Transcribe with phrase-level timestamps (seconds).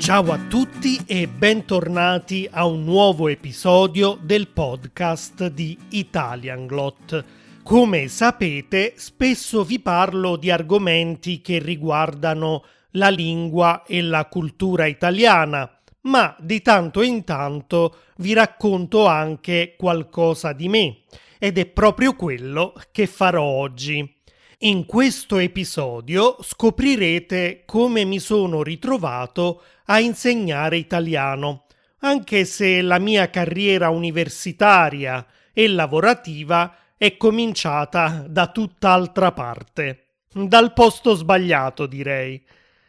[0.00, 7.24] Ciao a tutti e bentornati a un nuovo episodio del podcast di Italianglot.
[7.62, 15.70] Come sapete, spesso vi parlo di argomenti che riguardano la lingua e la cultura italiana,
[16.04, 21.00] ma di tanto in tanto vi racconto anche qualcosa di me
[21.38, 24.16] ed è proprio quello che farò oggi.
[24.62, 31.64] In questo episodio scoprirete come mi sono ritrovato a insegnare italiano,
[32.00, 41.14] anche se la mia carriera universitaria e lavorativa è cominciata da tutt'altra parte, dal posto
[41.14, 42.40] sbagliato direi.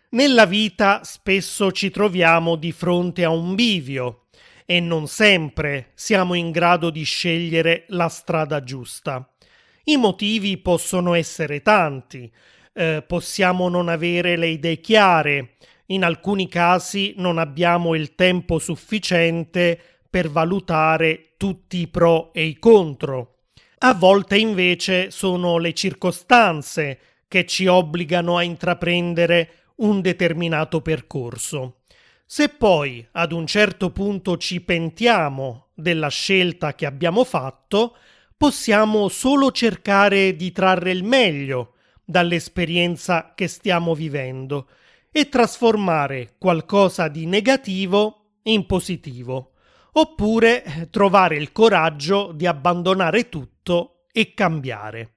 [0.10, 4.26] Nella vita spesso ci troviamo di fronte a un bivio
[4.66, 9.28] e non sempre siamo in grado di scegliere la strada giusta.
[9.86, 12.32] I motivi possono essere tanti,
[12.74, 15.56] eh, possiamo non avere le idee chiare,
[15.92, 22.58] in alcuni casi non abbiamo il tempo sufficiente per valutare tutti i pro e i
[22.60, 23.40] contro.
[23.80, 31.78] A volte invece sono le circostanze che ci obbligano a intraprendere un determinato percorso.
[32.26, 37.96] Se poi ad un certo punto ci pentiamo della scelta che abbiamo fatto,
[38.38, 41.74] possiamo solo cercare di trarre il meglio
[42.06, 44.68] dall'esperienza che stiamo vivendo
[45.12, 49.54] e trasformare qualcosa di negativo in positivo,
[49.94, 55.16] oppure trovare il coraggio di abbandonare tutto e cambiare.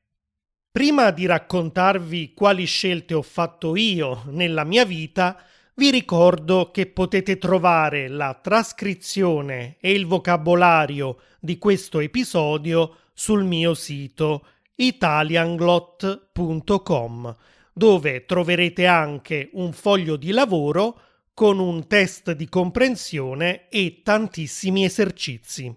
[0.70, 5.40] Prima di raccontarvi quali scelte ho fatto io nella mia vita,
[5.76, 13.74] vi ricordo che potete trovare la trascrizione e il vocabolario di questo episodio sul mio
[13.74, 17.36] sito italianglot.com,
[17.74, 21.00] dove troverete anche un foglio di lavoro
[21.34, 25.76] con un test di comprensione e tantissimi esercizi.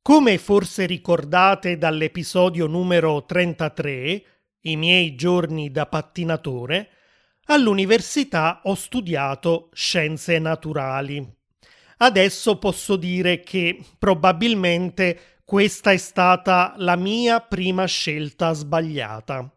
[0.00, 4.24] Come forse ricordate dall'episodio numero 33,
[4.60, 6.90] I miei giorni da pattinatore,
[7.46, 11.28] all'università ho studiato scienze naturali.
[11.98, 19.55] Adesso posso dire che probabilmente questa è stata la mia prima scelta sbagliata.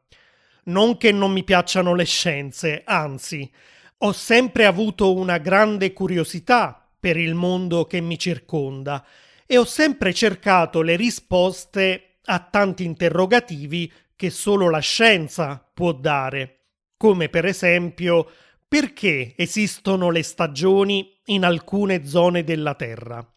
[0.70, 3.52] Non che non mi piacciono le scienze, anzi,
[3.98, 9.04] ho sempre avuto una grande curiosità per il mondo che mi circonda
[9.48, 16.66] e ho sempre cercato le risposte a tanti interrogativi che solo la scienza può dare,
[16.98, 18.30] come per esempio
[18.68, 23.28] perché esistono le stagioni in alcune zone della Terra,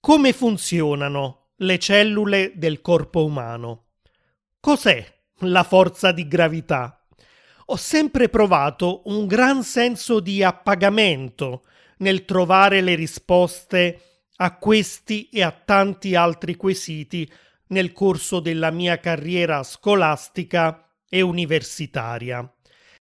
[0.00, 3.86] come funzionano le cellule del corpo umano.
[4.60, 7.00] Cos'è la forza di gravità?
[7.66, 11.64] Ho sempre provato un gran senso di appagamento
[11.98, 14.02] nel trovare le risposte
[14.36, 17.30] a questi e a tanti altri quesiti
[17.68, 22.50] nel corso della mia carriera scolastica e universitaria.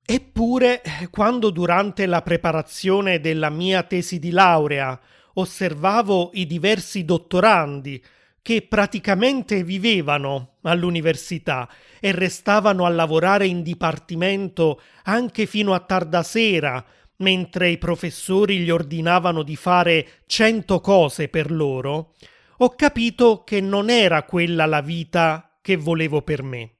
[0.05, 4.99] Eppure, quando durante la preparazione della mia tesi di laurea
[5.35, 8.03] osservavo i diversi dottorandi
[8.47, 11.69] che praticamente vivevano all'università
[11.99, 16.85] e restavano a lavorare in dipartimento anche fino a tarda sera,
[17.17, 22.15] mentre i professori gli ordinavano di fare cento cose per loro,
[22.59, 26.75] ho capito che non era quella la vita che volevo per me,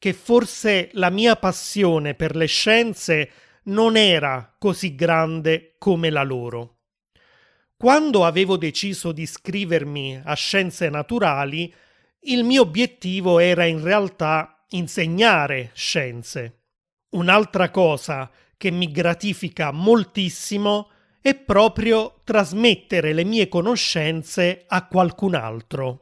[0.00, 3.30] che forse la mia passione per le scienze
[3.66, 6.73] non era così grande come la loro.
[7.76, 11.72] Quando avevo deciso di iscrivermi a scienze naturali,
[12.20, 16.60] il mio obiettivo era in realtà insegnare scienze.
[17.10, 20.90] Un'altra cosa che mi gratifica moltissimo
[21.20, 26.00] è proprio trasmettere le mie conoscenze a qualcun altro.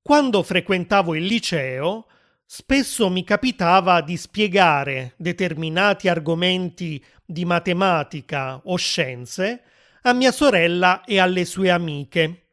[0.00, 2.06] Quando frequentavo il liceo,
[2.44, 9.62] spesso mi capitava di spiegare determinati argomenti di matematica o scienze
[10.02, 12.46] a mia sorella e alle sue amiche.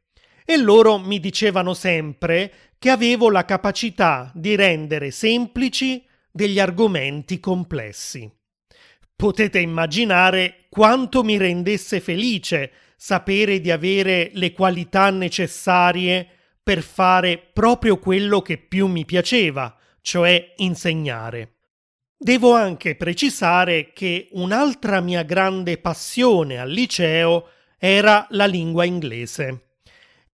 [0.45, 8.29] E loro mi dicevano sempre che avevo la capacità di rendere semplici degli argomenti complessi.
[9.15, 16.27] Potete immaginare quanto mi rendesse felice sapere di avere le qualità necessarie
[16.61, 21.58] per fare proprio quello che più mi piaceva, cioè insegnare.
[22.21, 29.67] Devo anche precisare che un'altra mia grande passione al liceo era la lingua inglese.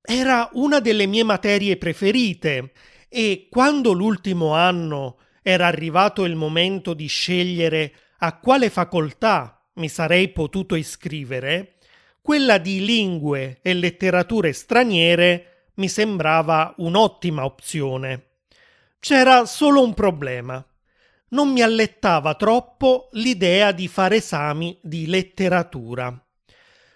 [0.01, 2.71] Era una delle mie materie preferite
[3.07, 10.29] e quando l'ultimo anno era arrivato il momento di scegliere a quale facoltà mi sarei
[10.29, 11.75] potuto iscrivere,
[12.19, 18.29] quella di lingue e letterature straniere mi sembrava un'ottima opzione.
[18.97, 20.65] C'era solo un problema.
[21.35, 26.17] Non mi allettava troppo l'idea di fare esami di letteratura.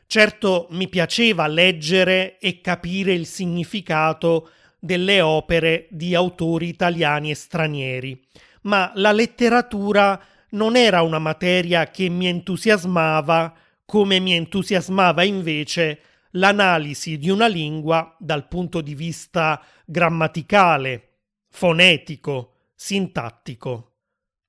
[0.08, 8.18] Certo mi piaceva leggere e capire il significato delle opere di autori italiani e stranieri,
[8.62, 10.18] ma la letteratura
[10.52, 13.54] non era una materia che mi entusiasmava
[13.84, 16.00] come mi entusiasmava invece
[16.32, 21.10] l'analisi di una lingua dal punto di vista grammaticale,
[21.50, 23.89] fonetico, sintattico.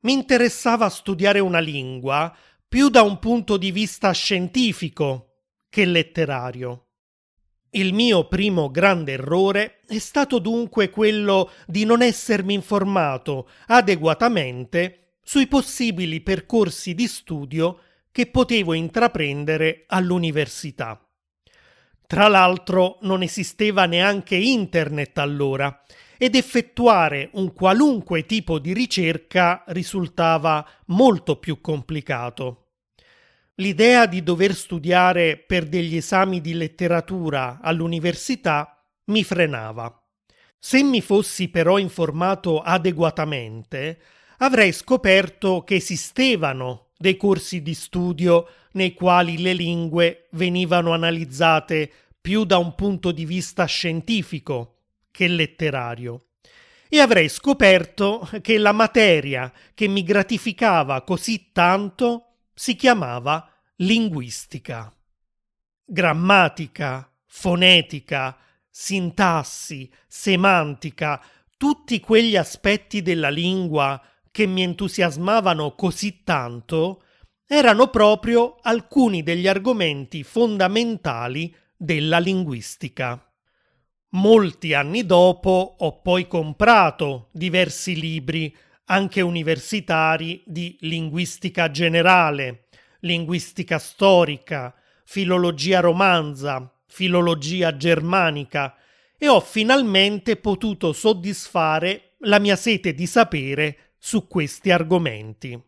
[0.03, 2.35] Mi interessava studiare una lingua
[2.67, 6.87] più da un punto di vista scientifico che letterario.
[7.73, 15.47] Il mio primo grande errore è stato dunque quello di non essermi informato adeguatamente sui
[15.47, 17.81] possibili percorsi di studio
[18.11, 20.99] che potevo intraprendere all'università.
[22.07, 25.79] Tra l'altro non esisteva neanche internet allora
[26.23, 32.73] ed effettuare un qualunque tipo di ricerca risultava molto più complicato.
[33.55, 39.99] L'idea di dover studiare per degli esami di letteratura all'università mi frenava.
[40.59, 43.99] Se mi fossi però informato adeguatamente,
[44.41, 51.91] avrei scoperto che esistevano dei corsi di studio nei quali le lingue venivano analizzate
[52.21, 54.80] più da un punto di vista scientifico
[55.11, 56.27] che letterario.
[56.89, 64.93] E avrei scoperto che la materia che mi gratificava così tanto si chiamava linguistica.
[65.85, 68.37] Grammatica, fonetica,
[68.69, 71.23] sintassi, semantica,
[71.57, 77.03] tutti quegli aspetti della lingua che mi entusiasmavano così tanto
[77.47, 83.30] erano proprio alcuni degli argomenti fondamentali della linguistica.
[84.13, 88.55] Molti anni dopo ho poi comprato diversi libri,
[88.87, 92.65] anche universitari, di linguistica generale,
[93.01, 94.75] linguistica storica,
[95.05, 98.75] filologia romanza, filologia germanica
[99.17, 105.61] e ho finalmente potuto soddisfare la mia sete di sapere su questi argomenti.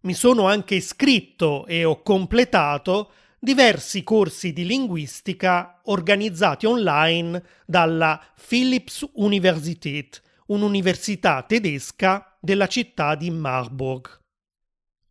[0.00, 9.08] Mi sono anche iscritto e ho completato diversi corsi di linguistica organizzati online dalla Philips
[9.14, 14.18] Universität, un'università tedesca della città di Marburg.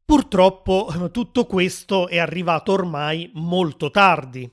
[0.03, 4.49] Purtroppo tutto questo è arrivato ormai molto tardi.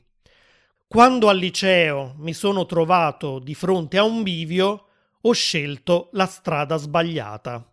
[0.87, 4.87] Quando al liceo mi sono trovato di fronte a un bivio,
[5.21, 7.73] ho scelto la strada sbagliata.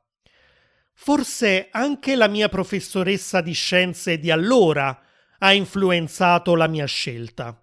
[0.93, 4.99] Forse anche la mia professoressa di scienze di allora
[5.43, 7.59] ha influenzato la mia scelta.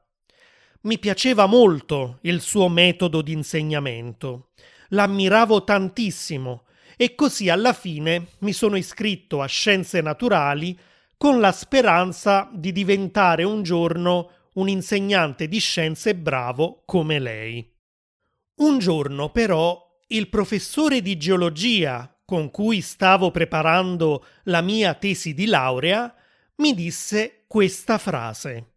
[0.82, 4.50] Mi piaceva molto il suo metodo di insegnamento,
[4.88, 6.64] l'ammiravo tantissimo
[6.96, 10.78] e così alla fine mi sono iscritto a Scienze Naturali
[11.16, 17.76] con la speranza di diventare un giorno un insegnante di scienze bravo come lei.
[18.56, 25.46] Un giorno però il professore di geologia con cui stavo preparando la mia tesi di
[25.46, 26.12] laurea
[26.56, 28.74] mi disse questa frase.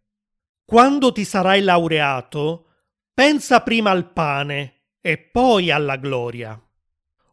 [0.64, 2.66] Quando ti sarai laureato,
[3.14, 6.60] pensa prima al pane e poi alla gloria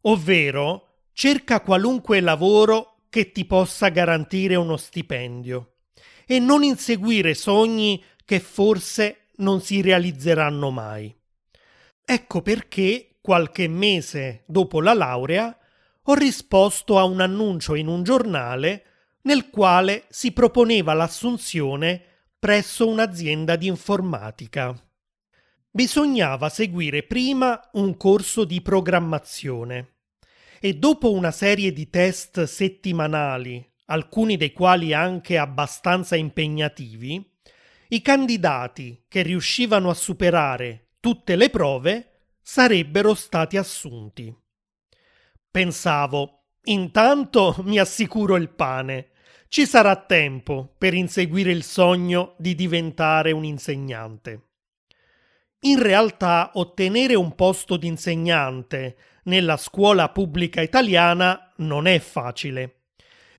[0.01, 5.73] ovvero cerca qualunque lavoro che ti possa garantire uno stipendio
[6.25, 11.13] e non inseguire sogni che forse non si realizzeranno mai.
[12.05, 15.57] Ecco perché qualche mese dopo la laurea
[16.03, 18.83] ho risposto a un annuncio in un giornale
[19.23, 22.01] nel quale si proponeva l'assunzione
[22.39, 24.73] presso un'azienda di informatica.
[25.71, 29.97] Bisognava seguire prima un corso di programmazione
[30.59, 37.37] e dopo una serie di test settimanali, alcuni dei quali anche abbastanza impegnativi,
[37.89, 44.35] i candidati che riuscivano a superare tutte le prove sarebbero stati assunti.
[45.51, 49.08] Pensavo, intanto mi assicuro il pane,
[49.49, 54.43] ci sarà tempo per inseguire il sogno di diventare un insegnante.
[55.61, 62.83] In realtà ottenere un posto di insegnante nella scuola pubblica italiana non è facile.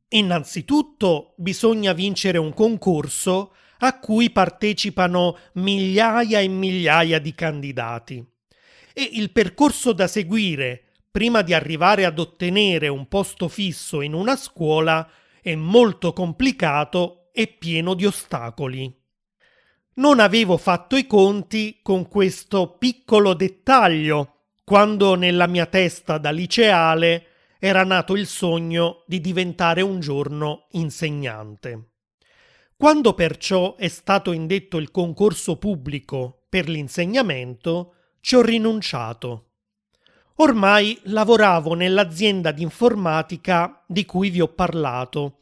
[0.09, 8.23] Innanzitutto bisogna vincere un concorso a cui partecipano migliaia e migliaia di candidati.
[8.93, 14.37] E il percorso da seguire prima di arrivare ad ottenere un posto fisso in una
[14.37, 15.09] scuola
[15.43, 18.93] è molto complicato e pieno di ostacoli.
[19.95, 27.27] Non avevo fatto i conti con questo piccolo dettaglio quando nella mia testa da liceale
[27.59, 31.91] era nato il sogno di diventare un giorno insegnante.
[32.77, 39.50] Quando perciò è stato indetto il concorso pubblico per l'insegnamento, ci ho rinunciato.
[40.41, 45.41] Ormai lavoravo nell'azienda di informatica di cui vi ho parlato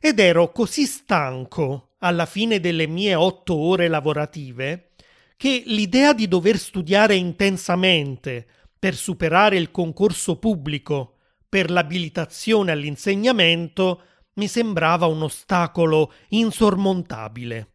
[0.00, 4.90] ed ero così stanco alla fine delle mie otto ore lavorative
[5.36, 8.44] che l'idea di dover studiare intensamente
[8.76, 11.14] per superare il concorso pubblico
[11.48, 14.02] per l'abilitazione all'insegnamento
[14.34, 17.74] mi sembrava un ostacolo insormontabile.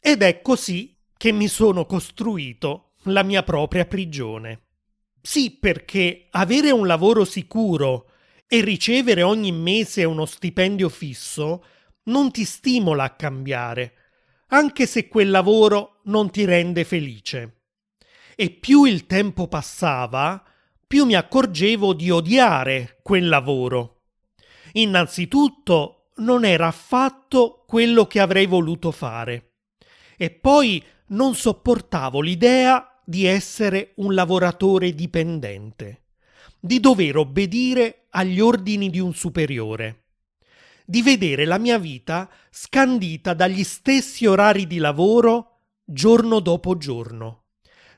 [0.00, 4.65] Ed è così che mi sono costruito la mia propria prigione.
[5.26, 8.12] Sì, perché avere un lavoro sicuro
[8.46, 11.64] e ricevere ogni mese uno stipendio fisso
[12.04, 13.94] non ti stimola a cambiare,
[14.50, 17.62] anche se quel lavoro non ti rende felice.
[18.36, 20.40] E più il tempo passava,
[20.86, 24.02] più mi accorgevo di odiare quel lavoro.
[24.74, 29.54] Innanzitutto non era affatto quello che avrei voluto fare.
[30.16, 36.06] E poi non sopportavo l'idea di essere un lavoratore dipendente,
[36.58, 40.06] di dover obbedire agli ordini di un superiore,
[40.84, 47.44] di vedere la mia vita scandita dagli stessi orari di lavoro giorno dopo giorno,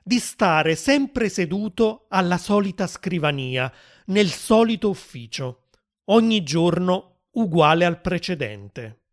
[0.03, 3.73] di stare sempre seduto alla solita scrivania,
[4.09, 5.69] nel solito ufficio,
[6.11, 9.05] ogni giorno uguale al precedente.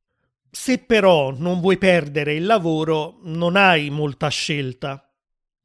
[0.52, 5.05] Se però non vuoi perdere il lavoro, non hai molta scelta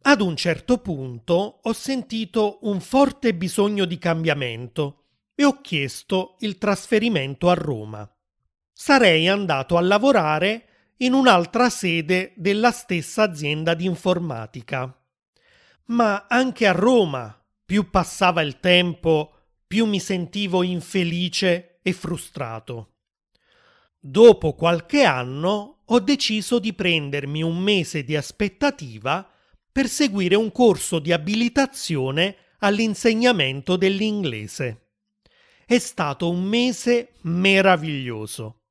[0.03, 5.05] ad un certo punto ho sentito un forte bisogno di cambiamento
[5.35, 8.11] e ho chiesto il trasferimento a Roma.
[8.73, 14.95] Sarei andato a lavorare in un'altra sede della stessa azienda di informatica.
[15.87, 19.35] Ma anche a Roma, più passava il tempo,
[19.67, 22.95] più mi sentivo infelice e frustrato.
[23.99, 29.31] Dopo qualche anno ho deciso di prendermi un mese di aspettativa
[29.73, 34.89] per seguire un corso di abilitazione all'insegnamento dell'inglese.
[35.65, 38.63] È stato un mese meraviglioso.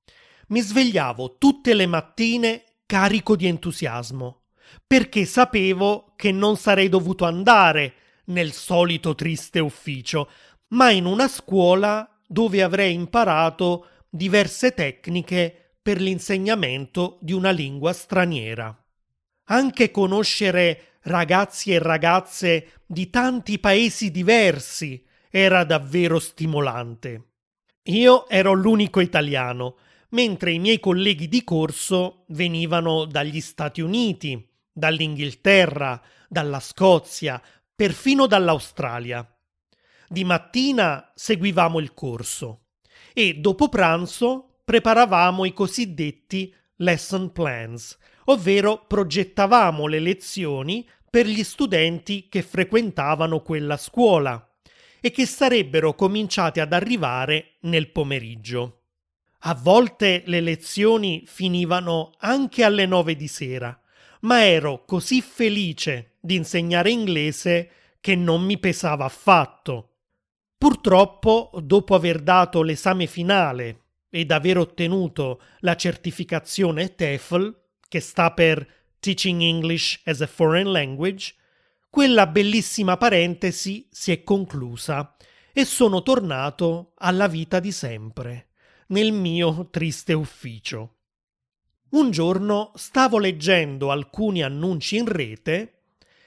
[0.48, 4.46] Mi svegliavo tutte le mattine carico di entusiasmo,
[4.86, 7.94] perché sapevo che non sarei dovuto andare
[8.26, 10.30] nel solito triste ufficio,
[10.70, 18.76] ma in una scuola dove avrei imparato diverse tecniche per l'insegnamento di una lingua straniera.
[19.46, 27.24] Anche conoscere ragazzi e ragazze di tanti paesi diversi era davvero stimolante.
[27.84, 29.78] Io ero l'unico italiano,
[30.10, 37.42] mentre i miei colleghi di corso venivano dagli Stati Uniti, dall'Inghilterra, dalla Scozia,
[37.76, 39.28] perfino dall'Australia.
[40.08, 42.66] Di mattina seguivamo il corso
[43.14, 47.98] e dopo pranzo preparavamo i cosiddetti lesson plans,
[48.30, 54.44] ovvero progettavamo le lezioni per gli studenti che frequentavano quella scuola
[55.02, 58.82] e che sarebbero cominciati ad arrivare nel pomeriggio.
[59.44, 63.80] A volte le lezioni finivano anche alle nove di sera,
[64.22, 67.72] ma ero così felice di insegnare inglese
[68.02, 69.94] che non mi pesava affatto.
[70.58, 77.59] Purtroppo, dopo aver dato l'esame finale ed aver ottenuto la certificazione TEFL,
[77.90, 78.66] che sta per
[79.00, 81.34] Teaching English as a Foreign Language,
[81.90, 85.18] quella bellissima parentesi si è conclusa
[85.52, 88.50] e sono tornato alla vita di sempre,
[88.88, 90.98] nel mio triste ufficio.
[91.90, 95.82] Un giorno stavo leggendo alcuni annunci in rete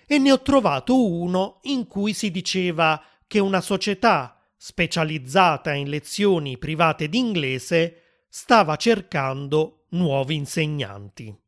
[0.07, 6.59] e ne ho trovato uno in cui si diceva che una società specializzata in lezioni
[6.59, 11.42] private d'inglese stava cercando nuovi insegnanti.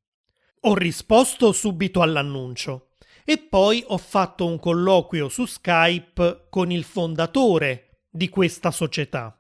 [0.67, 2.93] Ho risposto subito all'annuncio
[3.23, 9.39] e poi ho fatto un colloquio su Skype con il fondatore di questa società.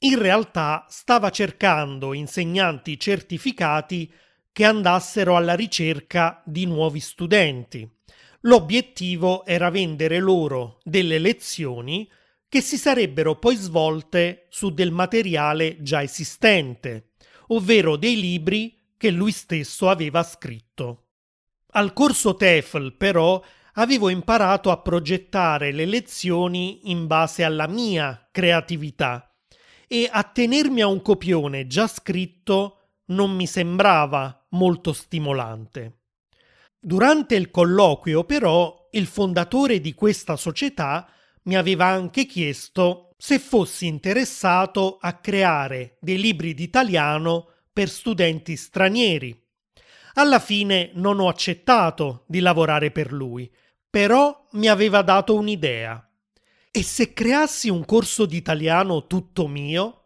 [0.00, 4.12] In realtà stava cercando insegnanti certificati
[4.52, 7.90] che andassero alla ricerca di nuovi studenti.
[8.40, 12.06] L'obiettivo era vendere loro delle lezioni
[12.50, 17.12] che si sarebbero poi svolte su del materiale già esistente,
[17.46, 21.08] ovvero dei libri che lui stesso aveva scritto.
[21.72, 23.42] Al corso TEFL, però,
[23.74, 29.34] avevo imparato a progettare le lezioni in base alla mia creatività
[29.86, 35.98] e attenermi a un copione già scritto non mi sembrava molto stimolante.
[36.78, 41.08] Durante il colloquio, però, il fondatore di questa società
[41.44, 49.36] mi aveva anche chiesto se fossi interessato a creare dei libri d'italiano per studenti stranieri.
[50.14, 53.52] Alla fine non ho accettato di lavorare per lui,
[53.90, 56.08] però mi aveva dato un'idea.
[56.70, 60.02] E se creassi un corso di italiano tutto mio?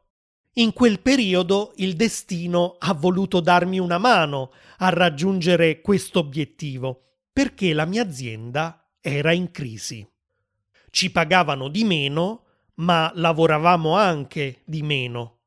[0.55, 7.75] In quel periodo il destino ha voluto darmi una mano a raggiungere questo obiettivo, perché
[7.75, 10.07] la mia azienda era in crisi.
[10.91, 12.45] Ci pagavano di meno,
[12.77, 15.38] ma lavoravamo anche di meno.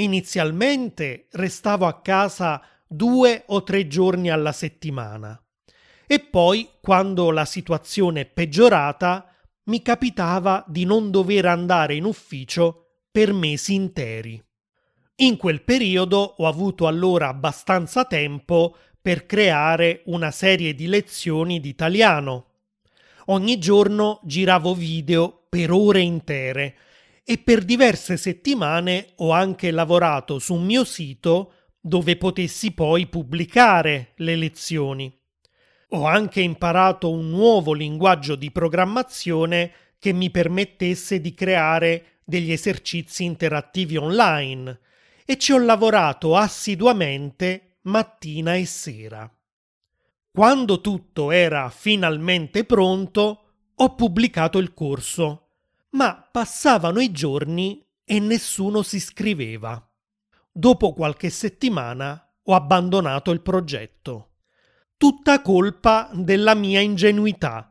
[0.00, 5.38] Inizialmente restavo a casa due o tre giorni alla settimana
[6.06, 9.30] e poi, quando la situazione è peggiorata,
[9.64, 14.42] mi capitava di non dover andare in ufficio per mesi interi.
[15.16, 21.68] In quel periodo ho avuto allora abbastanza tempo per creare una serie di lezioni di
[21.68, 22.46] italiano.
[23.26, 26.74] Ogni giorno giravo video per ore intere
[27.30, 34.14] e per diverse settimane ho anche lavorato su un mio sito dove potessi poi pubblicare
[34.16, 35.16] le lezioni.
[35.90, 43.22] Ho anche imparato un nuovo linguaggio di programmazione che mi permettesse di creare degli esercizi
[43.22, 44.80] interattivi online
[45.24, 49.32] e ci ho lavorato assiduamente mattina e sera.
[50.32, 55.49] Quando tutto era finalmente pronto, ho pubblicato il corso,
[55.90, 59.84] ma passavano i giorni e nessuno si iscriveva.
[60.50, 64.32] Dopo qualche settimana ho abbandonato il progetto.
[64.96, 67.70] Tutta colpa della mia ingenuità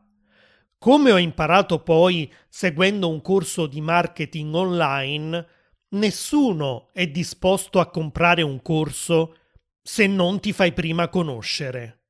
[0.79, 5.47] come ho imparato poi seguendo un corso di marketing online,
[5.89, 9.35] nessuno è disposto a comprare un corso
[9.81, 12.03] se non ti fai prima conoscere.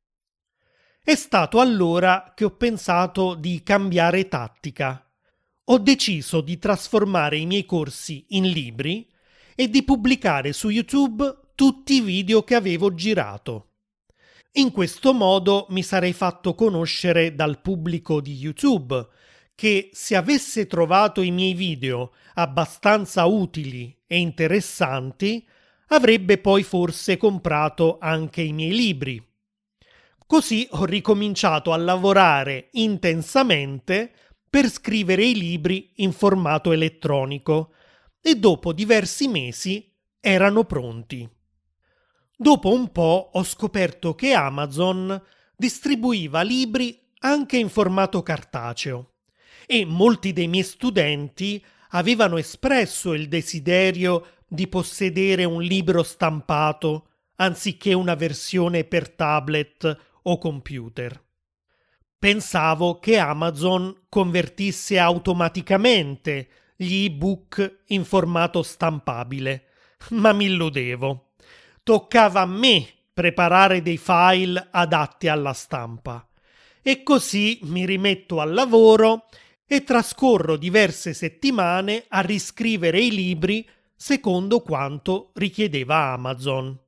[1.04, 5.04] È stato allora che ho pensato di cambiare tattica.
[5.72, 9.08] Ho deciso di trasformare i miei corsi in libri
[9.54, 13.74] e di pubblicare su YouTube tutti i video che avevo girato.
[14.54, 19.10] In questo modo mi sarei fatto conoscere dal pubblico di YouTube,
[19.54, 25.48] che se avesse trovato i miei video abbastanza utili e interessanti,
[25.90, 29.24] avrebbe poi forse comprato anche i miei libri.
[30.26, 34.14] Così ho ricominciato a lavorare intensamente
[34.50, 37.74] per scrivere i libri in formato elettronico
[38.22, 41.30] e dopo diversi mesi erano pronti.
[42.36, 45.22] Dopo un po' ho scoperto che Amazon
[45.56, 49.14] distribuiva libri anche in formato cartaceo
[49.66, 57.94] e molti dei miei studenti avevano espresso il desiderio di possedere un libro stampato anziché
[57.94, 61.22] una versione per tablet o computer.
[62.20, 69.64] Pensavo che Amazon convertisse automaticamente gli ebook in formato stampabile,
[70.10, 71.30] ma mi illudevo
[71.90, 76.24] toccava a me preparare dei file adatti alla stampa.
[76.84, 79.26] E così mi rimetto al lavoro
[79.66, 86.80] e trascorro diverse settimane a riscrivere i libri secondo quanto richiedeva Amazon.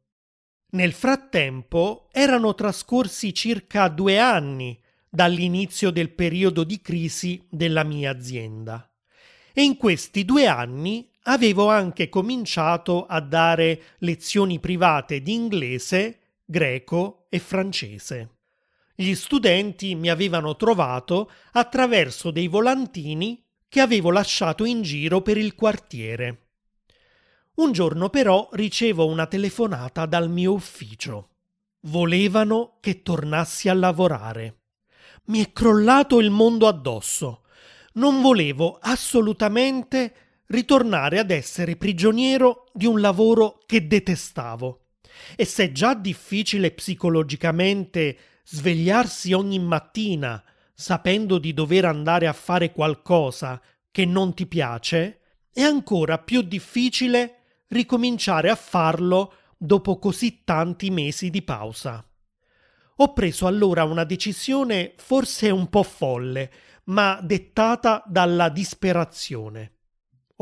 [0.74, 4.80] Nel frattempo erano trascorsi circa due anni
[5.12, 8.92] dall'inizio del periodo di crisi della mia azienda
[9.54, 17.26] e in questi due anni avevo anche cominciato a dare lezioni private di inglese, greco
[17.30, 18.38] e francese.
[18.96, 25.56] Gli studenti mi avevano trovato attraverso dei volantini che avevo lasciato in giro per il
[25.56, 26.48] quartiere.
[27.56, 31.30] Un giorno però ricevo una telefonata dal mio ufficio.
[31.82, 34.61] Volevano che tornassi a lavorare.
[35.26, 37.44] Mi è crollato il mondo addosso.
[37.94, 40.16] Non volevo assolutamente
[40.48, 44.88] ritornare ad essere prigioniero di un lavoro che detestavo.
[45.36, 52.72] E se è già difficile psicologicamente svegliarsi ogni mattina sapendo di dover andare a fare
[52.72, 55.20] qualcosa che non ti piace,
[55.54, 62.04] è ancora più difficile ricominciare a farlo dopo così tanti mesi di pausa.
[63.02, 66.52] Ho preso allora una decisione forse un po' folle,
[66.86, 69.74] ma dettata dalla disperazione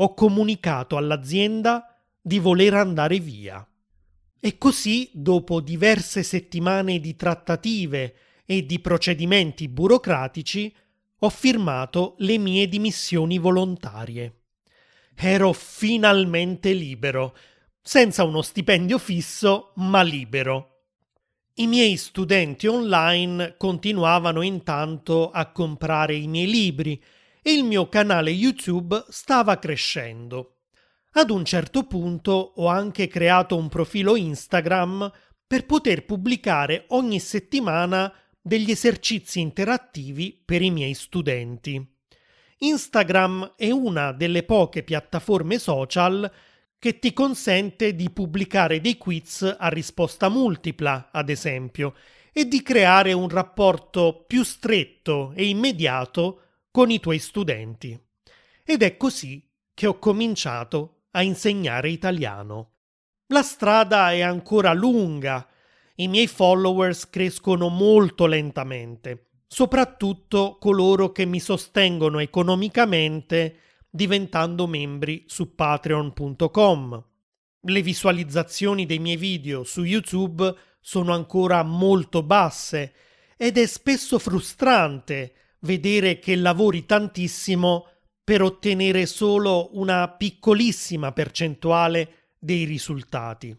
[0.02, 3.66] ho comunicato all'azienda di voler andare via.
[4.38, 8.14] E così, dopo diverse settimane di trattative
[8.46, 10.74] e di procedimenti burocratici,
[11.18, 14.44] ho firmato le mie dimissioni volontarie.
[15.14, 17.36] Ero finalmente libero,
[17.82, 20.69] senza uno stipendio fisso, ma libero.
[21.54, 27.02] I miei studenti online continuavano intanto a comprare i miei libri
[27.42, 30.60] e il mio canale YouTube stava crescendo.
[31.12, 35.10] Ad un certo punto ho anche creato un profilo Instagram
[35.44, 41.84] per poter pubblicare ogni settimana degli esercizi interattivi per i miei studenti.
[42.58, 46.30] Instagram è una delle poche piattaforme social
[46.80, 51.94] che ti consente di pubblicare dei quiz a risposta multipla, ad esempio,
[52.32, 56.40] e di creare un rapporto più stretto e immediato
[56.70, 58.00] con i tuoi studenti.
[58.64, 62.76] Ed è così che ho cominciato a insegnare italiano.
[63.26, 65.46] La strada è ancora lunga,
[65.96, 73.56] i miei followers crescono molto lentamente, soprattutto coloro che mi sostengono economicamente
[73.90, 77.04] diventando membri su patreon.com.
[77.62, 82.94] Le visualizzazioni dei miei video su YouTube sono ancora molto basse
[83.36, 87.86] ed è spesso frustrante vedere che lavori tantissimo
[88.22, 93.54] per ottenere solo una piccolissima percentuale dei risultati.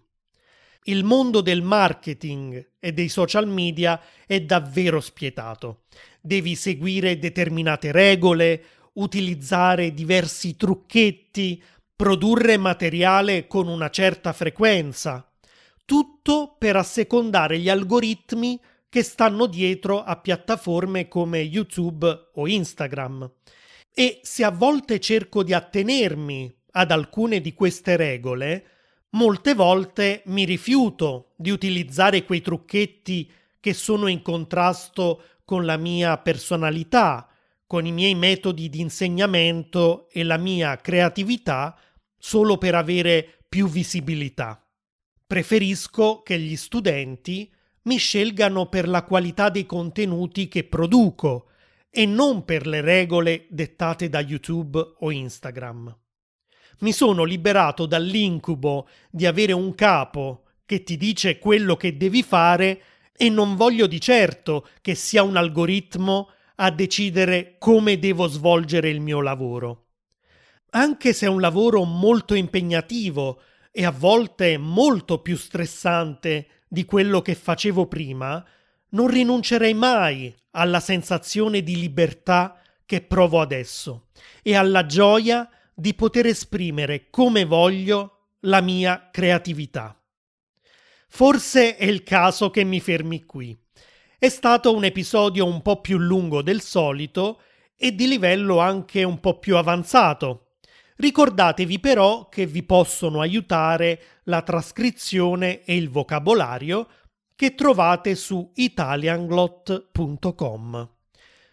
[0.86, 5.84] Il mondo del marketing e dei social media è davvero spietato.
[6.20, 8.64] Devi seguire determinate regole,
[8.94, 11.62] utilizzare diversi trucchetti,
[11.96, 15.30] produrre materiale con una certa frequenza.
[15.86, 23.32] Tutto per assecondare gli algoritmi che stanno dietro a piattaforme come YouTube o Instagram.
[23.94, 28.66] E se a volte cerco di attenermi ad alcune di queste regole,
[29.12, 36.18] molte volte mi rifiuto di utilizzare quei trucchetti che sono in contrasto con la mia
[36.18, 37.31] personalità,
[37.72, 41.80] con i miei metodi di insegnamento e la mia creatività
[42.18, 44.62] solo per avere più visibilità.
[45.26, 47.50] Preferisco che gli studenti
[47.84, 51.48] mi scelgano per la qualità dei contenuti che produco
[51.90, 55.98] e non per le regole dettate da YouTube o Instagram.
[56.80, 62.82] Mi sono liberato dall'incubo di avere un capo che ti dice quello che devi fare
[63.16, 66.32] e non voglio di certo che sia un algoritmo
[66.64, 69.88] a decidere come devo svolgere il mio lavoro.
[70.72, 77.24] Anche se è un lavoro molto impegnativo e a volte molto più stressante di quello
[77.24, 78.46] che facevo prima,
[78.90, 84.10] non rinuncerei mai alla sensazione di libertà che provo adesso
[84.44, 90.00] e alla gioia di poter esprimere come voglio la mia creatività.
[91.08, 93.61] Forse è il caso che mi fermi qui.
[94.24, 97.42] È stato un episodio un po' più lungo del solito
[97.76, 100.52] e di livello anche un po' più avanzato,
[101.02, 106.88] Ricordatevi però che vi possono aiutare la trascrizione e il vocabolario
[107.36, 110.90] che trovate su italianglot.com.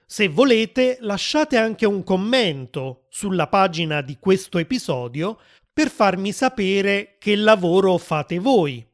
[0.05, 5.39] Se volete, lasciate anche un commento sulla pagina di questo episodio
[5.73, 8.87] per farmi sapere che lavoro fate voi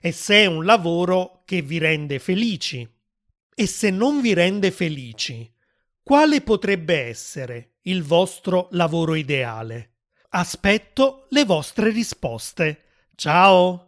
[0.00, 2.88] e se è un lavoro che vi rende felici.
[3.60, 5.52] E se non vi rende felici,
[6.04, 9.94] quale potrebbe essere il vostro lavoro ideale?
[10.28, 12.84] Aspetto le vostre risposte.
[13.16, 13.87] Ciao!